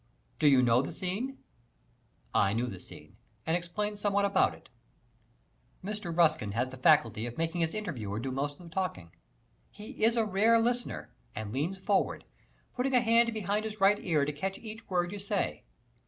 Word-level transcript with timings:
Do 0.39 0.47
you 0.47 0.63
know 0.63 0.81
the 0.81 0.91
scene?" 0.91 1.37
I 2.33 2.53
knew 2.53 2.65
the 2.65 2.79
scene 2.79 3.17
and 3.45 3.55
explained 3.55 3.99
somewhat 3.99 4.25
about 4.25 4.55
it. 4.55 4.67
Mr. 5.83 6.11
Ruskin 6.17 6.53
has 6.53 6.69
the 6.69 6.77
faculty 6.77 7.27
of 7.27 7.37
making 7.37 7.61
his 7.61 7.75
interviewer 7.75 8.17
do 8.19 8.31
most 8.31 8.59
of 8.59 8.67
the 8.67 8.73
talking. 8.73 9.11
He 9.69 10.03
is 10.03 10.17
a 10.17 10.25
rare 10.25 10.57
listener, 10.57 11.13
and 11.35 11.53
leans 11.53 11.77
forward, 11.77 12.25
putting 12.73 12.95
a 12.95 12.99
hand 12.99 13.31
behind 13.31 13.63
his 13.63 13.79
right 13.79 13.99
ear 13.99 14.25
to 14.25 14.31
get 14.31 14.57
each 14.57 14.89
word 14.89 15.11
you 15.11 15.19
say. 15.19 15.65